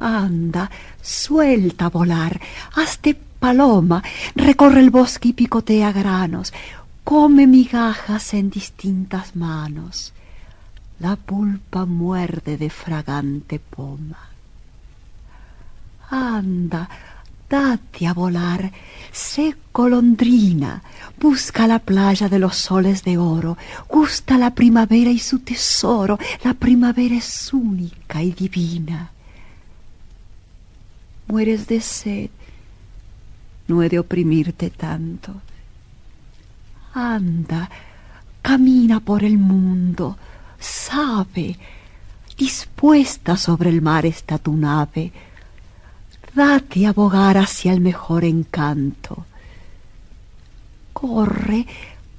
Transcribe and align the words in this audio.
Anda, 0.00 0.70
suelta 1.02 1.86
a 1.86 1.90
volar, 1.90 2.40
hazte 2.74 3.14
paloma, 3.14 4.02
recorre 4.34 4.80
el 4.80 4.90
bosque 4.90 5.28
y 5.28 5.32
picotea 5.34 5.92
granos, 5.92 6.52
come 7.04 7.46
migajas 7.46 8.34
en 8.34 8.50
distintas 8.50 9.36
manos. 9.36 10.12
La 11.00 11.16
pulpa 11.16 11.84
muerde 11.86 12.56
de 12.56 12.70
fragante 12.70 13.58
poma. 13.58 14.30
Anda, 16.10 16.88
date 17.48 18.06
a 18.06 18.14
volar, 18.14 18.72
sé 19.12 19.54
golondrina, 19.72 20.82
busca 21.18 21.66
la 21.66 21.78
playa 21.78 22.28
de 22.28 22.38
los 22.38 22.56
soles 22.56 23.04
de 23.04 23.18
oro, 23.18 23.58
gusta 23.88 24.38
la 24.38 24.54
primavera 24.54 25.10
y 25.10 25.18
su 25.18 25.40
tesoro, 25.40 26.18
la 26.42 26.54
primavera 26.54 27.16
es 27.16 27.52
única 27.52 28.22
y 28.22 28.32
divina. 28.32 29.10
Mueres 31.30 31.68
de 31.68 31.80
sed, 31.80 32.30
no 33.68 33.82
he 33.82 33.88
de 33.88 34.00
oprimirte 34.00 34.68
tanto. 34.68 35.40
Anda, 36.92 37.70
camina 38.42 38.98
por 38.98 39.22
el 39.22 39.38
mundo, 39.38 40.16
sabe, 40.58 41.56
dispuesta 42.36 43.36
sobre 43.36 43.70
el 43.70 43.80
mar 43.80 44.06
está 44.06 44.38
tu 44.38 44.56
nave, 44.56 45.12
date 46.34 46.86
a 46.88 46.92
bogar 46.92 47.38
hacia 47.38 47.72
el 47.72 47.80
mejor 47.80 48.24
encanto. 48.24 49.24
Corre, 50.92 51.64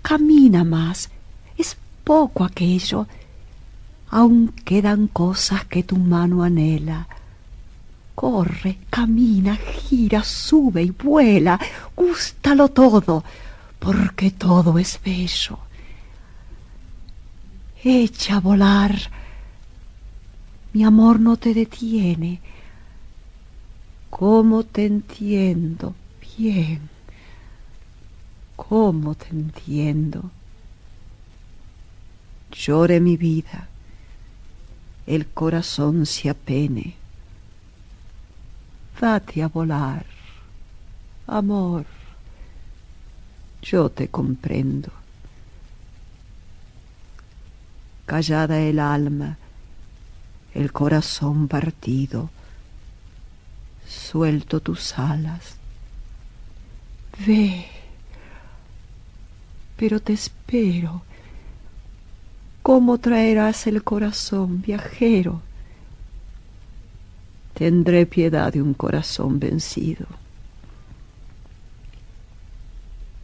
camina 0.00 0.62
más, 0.62 1.10
es 1.58 1.76
poco 2.04 2.44
aquello, 2.44 3.08
aún 4.10 4.52
quedan 4.64 5.08
cosas 5.08 5.64
que 5.64 5.82
tu 5.82 5.96
mano 5.96 6.44
anhela. 6.44 7.08
Corre, 8.22 8.78
camina, 8.88 9.56
gira, 9.56 10.22
sube 10.22 10.80
y 10.84 10.90
vuela, 10.90 11.58
gústalo 11.96 12.68
todo, 12.68 13.24
porque 13.80 14.30
todo 14.30 14.78
es 14.78 15.00
bello. 15.04 15.58
Echa 17.82 18.36
a 18.36 18.40
volar, 18.40 18.96
mi 20.72 20.84
amor 20.84 21.18
no 21.18 21.36
te 21.36 21.52
detiene, 21.52 22.40
¿Cómo 24.08 24.62
te 24.62 24.86
entiendo? 24.86 25.96
Bien. 26.38 26.88
¿Cómo 28.54 29.16
te 29.16 29.30
entiendo? 29.30 30.30
Llore 32.52 33.00
mi 33.00 33.16
vida, 33.16 33.68
el 35.08 35.26
corazón 35.26 36.06
se 36.06 36.30
apene. 36.30 37.01
Date 39.00 39.42
a 39.42 39.48
volar, 39.48 40.06
amor, 41.26 41.84
yo 43.62 43.88
te 43.88 44.08
comprendo. 44.08 44.90
Callada 48.06 48.60
el 48.60 48.78
alma, 48.78 49.38
el 50.54 50.72
corazón 50.72 51.48
partido, 51.48 52.30
suelto 53.86 54.60
tus 54.60 54.98
alas. 54.98 55.56
Ve, 57.26 57.66
pero 59.76 60.00
te 60.00 60.12
espero. 60.12 61.02
¿Cómo 62.62 62.98
traerás 62.98 63.66
el 63.66 63.82
corazón, 63.82 64.62
viajero? 64.62 65.42
Tendré 67.54 68.06
piedad 68.06 68.52
de 68.52 68.62
un 68.62 68.74
corazón 68.74 69.38
vencido. 69.38 70.06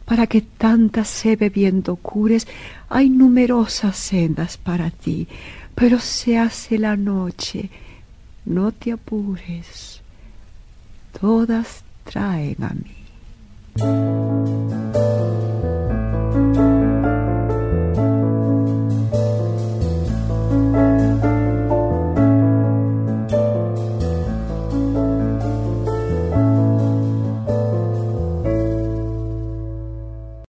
Para 0.05 0.27
que 0.27 0.41
tanta 0.41 1.03
sed 1.03 1.37
bebiendo 1.37 1.95
cures, 1.95 2.47
hay 2.89 3.09
numerosas 3.09 3.95
sendas 3.97 4.57
para 4.57 4.89
ti, 4.89 5.27
pero 5.75 5.99
se 5.99 6.37
hace 6.37 6.79
la 6.79 6.95
noche, 6.95 7.69
no 8.45 8.71
te 8.71 8.91
apures 8.91 9.99
todas 11.19 11.83
traen 12.03 12.63
a 12.63 12.73
mí. 12.73 14.18